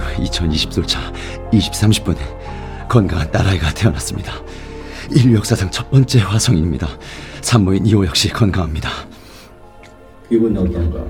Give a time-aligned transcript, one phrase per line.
[0.00, 1.12] 후 2020솔차
[1.52, 2.16] 20, 30분
[2.88, 4.32] 건강한 딸아이가 태어났습니다.
[5.10, 6.88] 인류 역사상 첫 번째 화성인입니다.
[7.40, 8.90] 산모인 이호 역시 건강합니다.
[10.28, 11.04] 기분이 어떤가?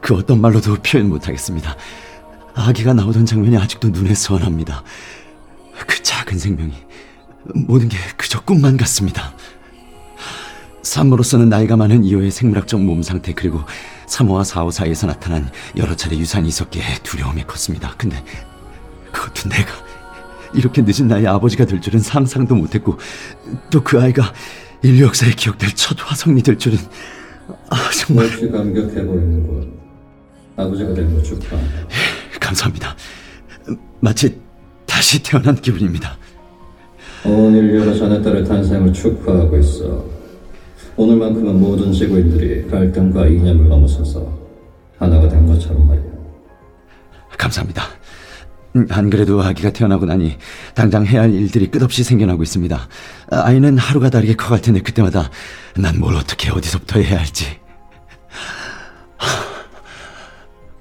[0.00, 1.76] 그 어떤 말로도 표현 못하겠습니다.
[2.54, 4.82] 아기가 나오던 장면이 아직도 눈에 선합니다.
[5.86, 6.72] 그 작은 생명이
[7.54, 9.34] 모든 게 그저 꿈만 같습니다.
[10.82, 13.60] 산모로서는 나이가 많은 이호의 생물학적 몸 상태 그리고
[14.08, 17.94] 3호와 4호 사이에서 나타난 여러 차례 유산이 있었기에 두려움이 컸습니다.
[17.96, 18.22] 근데
[19.12, 19.70] 그것도 내가
[20.54, 22.98] 이렇게 늦은 나이에 아버지가 될 줄은 상상도 못했고
[23.70, 24.32] 또 그 아이가
[24.82, 26.78] 인류 역사에 기억될 첫 화성이 될 줄은
[27.70, 29.78] 아 정말 감격해 보이는군.
[30.56, 31.88] 아버지가 된거 축하한다.
[32.40, 32.96] 감사합니다.
[34.00, 34.40] 마치
[34.86, 36.16] 다시 태어난 기분입니다.
[37.24, 40.04] 온 인류가 자네 딸의 탄생을 축하하고 있어.
[40.98, 44.36] 오늘만큼은 모든 지구인들이 갈등과 이념을 넘어서서
[44.98, 46.02] 하나가 된 것처럼 말이야.
[47.38, 47.84] 감사합니다.
[48.74, 50.36] 음, 안 그래도 아기가 태어나고 나니
[50.74, 52.88] 당장 해야 할 일들이 끝없이 생겨나고 있습니다.
[53.30, 55.30] 아, 아이는 하루가 다르게 커갈 텐데 그때마다
[55.76, 57.46] 난 뭘 어떻게 어디서부터 해야 할지.
[59.16, 59.28] 하,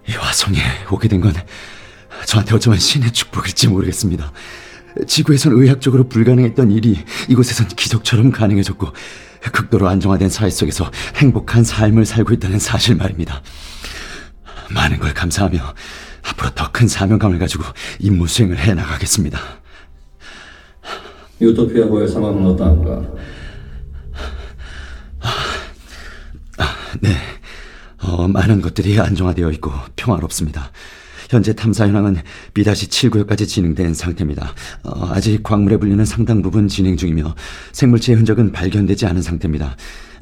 [0.09, 0.57] 이 화성에
[0.91, 1.33] 오게 된 건
[2.25, 4.31] 저한테 어쩌면 신의 축복일지 모르겠습니다.
[5.05, 6.97] 지구에선 의학적으로 불가능했던 일이
[7.29, 8.87] 이곳에선 기적처럼 가능해졌고
[9.51, 13.41] 극도로 안정화된 사회 속에서 행복한 삶을 살고 있다는 사실 말입니다.
[14.69, 15.59] 많은 걸 감사하며
[16.29, 17.63] 앞으로 더 큰 사명감을 가지고
[17.99, 19.39] 임무 수행을 해 나가겠습니다.
[21.41, 23.01] 유토피아고의 상황은 어떠한가?
[27.01, 27.15] 네,
[28.01, 30.71] 어, 많은 것들이 안정화되어 있고 평화롭습니다.
[31.29, 32.17] 현재 탐사 현황은
[32.53, 34.53] B-7구역까지 진행된 상태입니다.
[34.83, 37.35] 어, 아직 광물에 불리는 상당 부분 진행 중이며
[37.73, 39.75] 생물체의 흔적은 발견되지 않은 상태입니다.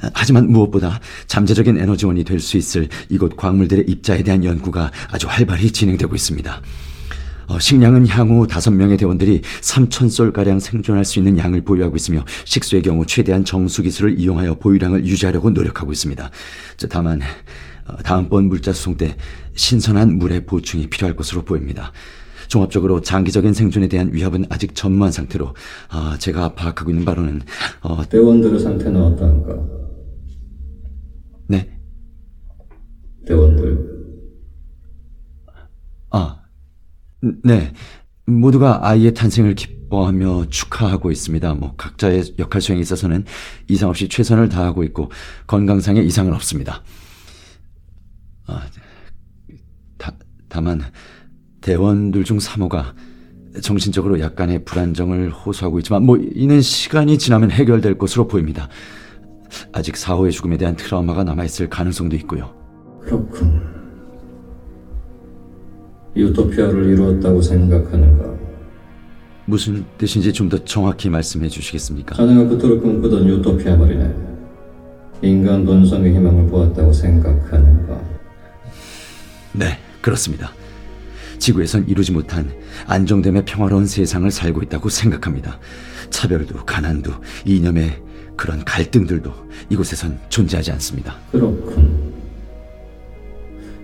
[0.03, 5.71] 어, 하지만 무엇보다 잠재적인 에너지원이 될 수 있을 이곳 광물들의 입자에 대한 연구가 아주 활발히
[5.71, 6.61] 진행되고 있습니다.
[7.47, 13.05] 어, 식량은 향후 다섯 명의 대원들이 3천솔가량 생존할 수 있는 양을 보유하고 있으며 식수의 경우
[13.05, 16.29] 최대한 정수 기술을 이용하여 보유량을 유지하려고 노력하고 있습니다.
[16.77, 17.25] 저, 다만 어,
[18.03, 19.15] 다음번 물자 수송 때
[19.55, 21.91] 신선한 물의 보충이 필요할 것으로 보입니다.
[22.47, 27.41] 종합적으로 장기적인 생존에 대한 위협은 아직 전무한 상태로 어, 제가 파악하고 있는 바로는
[27.81, 29.55] 어, 대원들의 상태는 어떠한가?
[31.47, 31.79] 네,
[33.25, 33.95] 대원들.
[36.11, 36.41] 아,
[37.43, 37.73] 네.
[38.27, 41.53] 모두가 아이의 탄생을 기뻐하며 축하하고 있습니다.
[41.55, 43.25] 뭐 각자의 역할 수행에 있어서는
[43.67, 45.11] 이상 없이 최선을 다하고 있고
[45.45, 46.81] 건강상의 이상은 없습니다.
[48.47, 48.61] 아,
[49.97, 50.13] 다,
[50.49, 50.81] 다만
[51.61, 52.93] 대원들 중 3호가
[53.61, 58.67] 정신적으로 약간의 불안정을 호소하고 있지만 뭐 이는 시간이 지나면 해결될 것으로 보입니다.
[59.71, 62.53] 아직 4호의 죽음에 대한 트라우마가 남아있을 가능성도 있고요.
[63.01, 63.61] 그렇군.
[66.15, 68.35] 유토피아를 이루었다고 생각하는가?
[69.45, 72.15] 무슨 뜻인지 좀 더 정확히 말씀해 주시겠습니까?
[72.15, 74.15] 자네가 그토록 꿈꾸던 유토피아 말이네.
[75.21, 78.14] 인간 본성의 희망을 보았다고 생각하는가?
[80.05, 80.51] 네, 그렇습니다.
[81.39, 82.51] 지구에선 이루지 못한
[82.85, 85.59] 안정됨의 평화로운 세상을 살고 있다고 생각합니다.
[86.11, 87.11] 차별도, 가난도,
[87.43, 88.03] 이념의
[88.37, 89.33] 그런 갈등들도
[89.71, 91.17] 이곳에선 존재하지 않습니다.
[91.31, 92.13] 그렇군.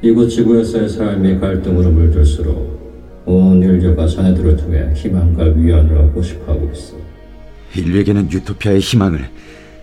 [0.03, 6.93] 이곳 지구에서의 삶이 갈등으로 물들수록 온 인류가 자네들을 통해 희망과 위안을 얻고 싶어하고 있어.
[7.75, 9.27] 인류에게는 유토피아의 희망을,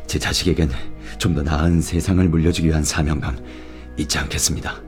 [0.06, 0.71] 제 자식에겐
[1.19, 3.37] 좀 더 나은 세상을 물려주기 위한 사명감
[3.97, 4.88] 잊지 않겠습니다.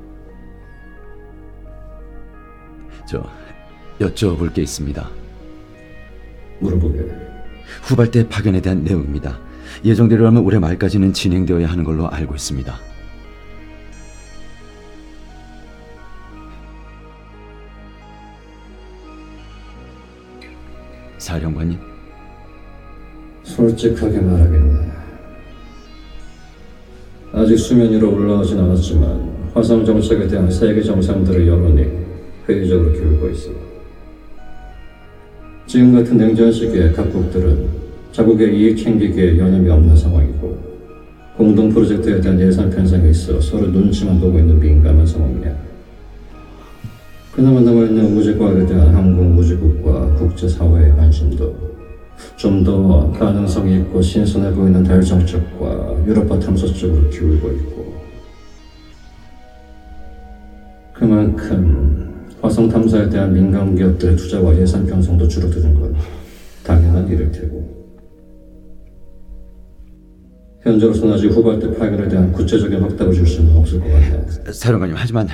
[3.10, 3.28] 저
[3.98, 5.10] 여쭤볼 게 있습니다.
[6.60, 7.00] 물어보게.
[7.82, 9.37] 후발대 파견에 대한 내용입니다.
[9.84, 12.72] 예정대로라면 올해 말까지는 진행되어야 하는 걸로 알고 있습니다.
[21.19, 21.81] 사령관님,
[23.42, 24.92] 솔직하게 말하겠네.
[27.33, 31.99] 아직 수면 위로 올라오진 않았지만 화성 정책에 대한 세계 정상들의 여론이
[32.50, 33.50] 회의적으로 기울고 있어.
[35.66, 37.68] 지금 같은 냉전 시기에 각국들은
[38.12, 40.58] 자국의 이익 챙기기에 여념이 없는 상황이고
[41.36, 45.56] 공동 프로젝트에 대한 예산 편성이 있어 서로 눈치만 보고 있는 민감한 상황이야.
[47.32, 51.70] 그나마 남아있는 우주과학에 대한 항공 우주국과 국제사회의 관심도
[52.36, 57.94] 좀더 가능성이 있고 신선해 보이는 달 정책과 유럽파 탐사 쪽으로 기울고 있고
[60.92, 62.09] 그만큼
[62.42, 65.95] 화성 탐사에 대한 민간 기업들의 투자와 예산 편성도 줄어드는 건
[66.65, 67.81] 당연한 일일 테고
[70.63, 74.53] 현재로서는 아직 후발대 파견에 대한 구체적인 확답을 줄 수는 없을 것 같네.
[74.53, 75.28] 사령관님, 하지만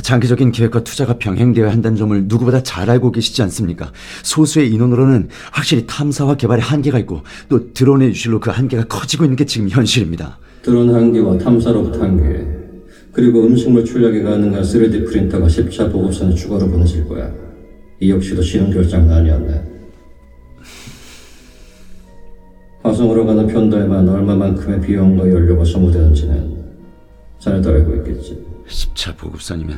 [0.00, 3.92] 장기적인 계획과 투자가 병행되어야 한다는 점을 누구보다 잘 알고 계시지 않습니까?
[4.22, 9.44] 소수의 인원으로는 확실히 탐사와 개발에 한계가 있고 또 드론의 유실로 그 한계가 커지고 있는 게
[9.44, 10.38] 지금 현실입니다.
[10.62, 12.46] 드론 한계와 탐사로부터 한계,
[13.12, 17.32] 그리고 음식물 출력이 가능한 3D 프린터가 10차 보급선을 추가로 보내질 거야.
[18.00, 19.62] 이 역시도 쉬운 결정은 아니었네.
[22.82, 26.56] 화성으로 가는 편도에만 얼마만큼의 비용과 연료가 소모되는지는
[27.38, 28.44] 자네도 알고 있겠지.
[28.66, 29.76] 10차 보급선이면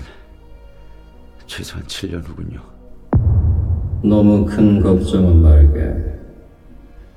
[1.46, 2.60] 최소한 7년 후군요.
[4.02, 5.94] 너무 큰 걱정은 말게.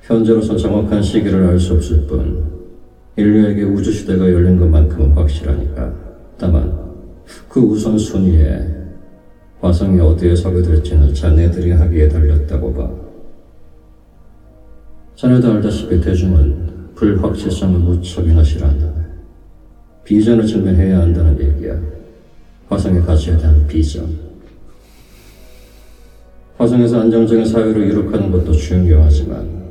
[0.02, 2.44] 현재로선 정확한 시기를 알 수 없을 뿐,
[3.16, 6.03] 인류에게 우주시대가 열린 것만큼은 확실하니까.
[6.38, 6.76] 다만,
[7.48, 8.84] 그 우선순위에
[9.60, 12.90] 화성이 어디에 서게 될지는 자네들이 하기에 달렸다고 봐.
[15.16, 18.92] 자네도 알다시피 대중은 불확실성을 무척이나 싫어한다.
[20.04, 21.80] 비전을 증명해야 한다는 얘기야.
[22.68, 24.06] 화성의 가치에 대한 비전.
[26.58, 29.64] 화성에서 안정적인 사회를 이룩하는 것도 중요하지만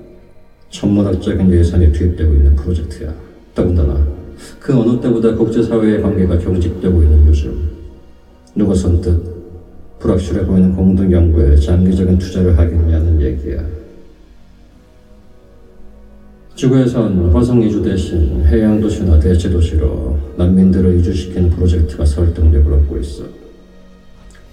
[0.70, 3.14] 천문학적인 예산이 투입되고 있는 프로젝트야.
[3.54, 4.13] 더군다나
[4.60, 7.70] 그 어느 때보다 국제사회의 관계가 경직되고 있는 요즘
[8.56, 9.34] 누가 선뜻
[10.00, 13.64] 불확실해 보이는 공동 연구에 장기적인 투자를 하겠냐는 얘기야.
[16.56, 23.24] 지구에선 화성 이주 대신 해양 도시나 대체 도시로 난민들을 이주시키는 프로젝트가 설득력을 얻고 있어.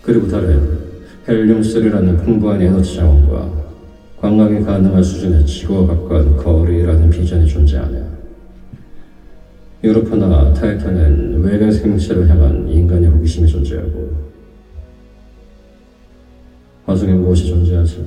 [0.03, 0.79] 그리고 달엔
[1.27, 3.51] 헬륨3라는 풍부한 에너지 자원과
[4.21, 8.20] 관광이 가능한 수준의 지구와 가까운 거리라는 비전이 존재하네.
[9.83, 14.15] 유로파나 타이탄은 외계 생체를 향한 인간의 호기심이 존재하고
[16.85, 18.05] 화성에 무엇이 존재하지?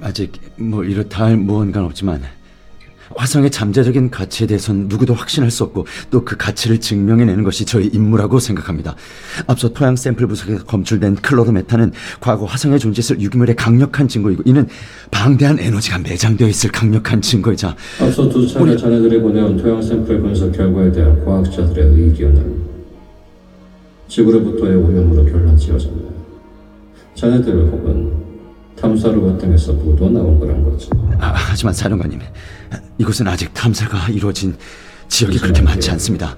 [0.00, 2.22] 아직 뭐 이렇다 할 무언가는 없지만
[3.14, 8.38] 화성의 잠재적인 가치에 대해선 누구도 확신할 수 없고 또 그 가치를 증명해내는 것이 저희 임무라고
[8.38, 8.94] 생각합니다.
[9.46, 14.66] 앞서 토양 샘플 분석에서 검출된 클로로메탄은 과거 화성의 존재했을 유기물의 강력한 증거이고 이는
[15.10, 20.90] 방대한 에너지가 매장되어 있을 강력한 증거이자 앞서 두 차례 자네들이 보내온 토양 샘플 분석 결과에
[20.92, 22.62] 대한 과학자들의 의견은
[24.08, 26.02] 지구로부터의 오염으로 결론 지어졌네.
[27.14, 28.12] 자네들 혹은
[28.76, 30.88] 탐사로봇 등에서 묻어 나온 거란 거지.
[31.18, 32.20] 아, 하지만 사령관님
[32.98, 34.54] 이곳은 아직 탐사가 이루어진
[35.08, 36.36] 지역이 그렇게 많지 않습니다.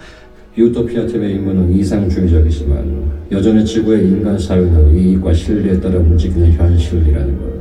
[0.57, 7.55] 유토피아 팀의 임무는 이상주의적이지만 여전히 지구의 인간 사회는 이익과 신뢰에 따라 움직이는 현실이라는 걸.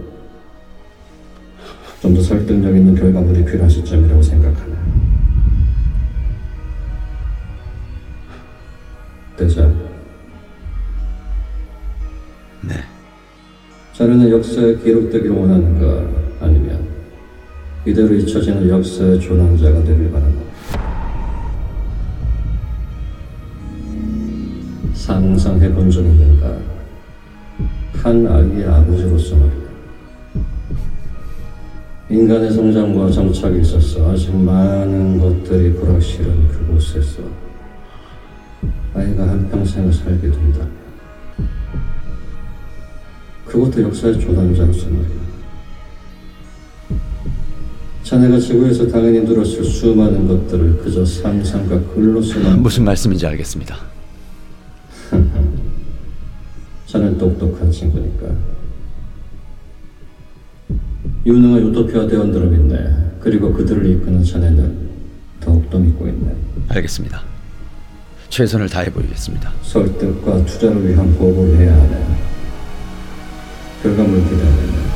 [2.03, 4.73] 좀 더 설득력 있는 결과물이 필요한 시점이라고 생각하네.
[9.37, 9.73] 대장,
[12.61, 12.75] 네.
[13.93, 16.05] 자네는 역사에 기록되기를 원하는가
[16.41, 16.92] 아니면
[17.85, 20.33] 이대로 잊혀지는 역사의 조난자가 되길 바라나
[24.93, 26.57] 상상해 본 적 있는가?
[28.01, 29.63] 한 아기의 아버지로서 말이야
[32.09, 37.21] 인간의 성장과 정착에 있어서 아직 많은 것들이 불확실한 그곳에서
[38.93, 40.67] 아이가 한평생을 살게 된다.
[43.45, 45.22] 그것도 역사의 조단자로서 말이야.
[48.03, 53.77] 자네가 지구에서 당연히 들었을 수많은 것들을 그저 상상과 글로서만 무슨 말씀인지 알겠습니다.
[56.87, 58.27] 자넨 똑똑한 친구니까.
[61.25, 62.93] 유능한 유토피아 대원들을 믿네.
[63.21, 64.89] 그리고 그들을 이끄는 자네는
[65.39, 66.35] 더욱더 믿고 있네.
[66.69, 67.21] 알겠습니다.
[68.29, 69.51] 최선을 다해 보이겠습니다.
[69.61, 72.17] 설득과 투자를 위한 보고를 해야 하네.
[73.81, 74.92] 결과물 기대하네.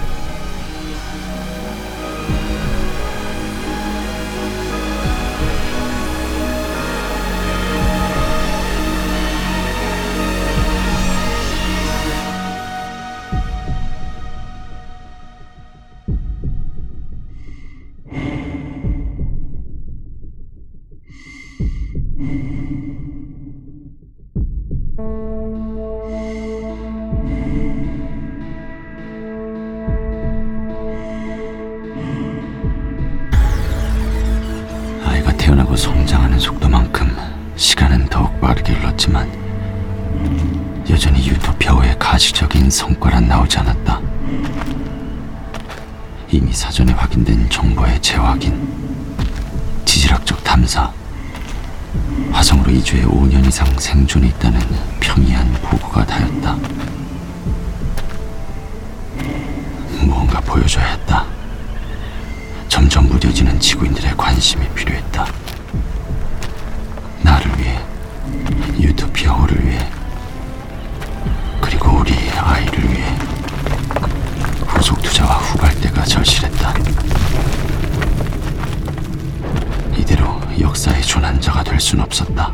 [38.58, 39.30] 빠르게 흘렀지만
[40.90, 44.02] 여전히 유토피아호의 가시적인 성과란 나오지 않았다.
[46.32, 48.68] 이미 사전에 확인된 정보의 재확인,
[49.86, 50.92] 지질학적 탐사,
[52.32, 54.60] 화성으로 이주해 5년 이상 생존해 있다는
[55.00, 56.58] 평이한 보고가 다였다.
[60.02, 61.26] 무언가 보여줘야 했다.
[62.68, 65.47] 점점 무뎌지는 지구인들의 관심이 필요했다.
[68.88, 69.90] 유토피아호를 위해
[71.62, 73.16] 그리고 우리 아이를 위해
[74.66, 76.74] 후속 투자와 후발대가 절실했다.
[79.98, 82.52] 이대로 역사의 조난자가 될 순 없었다.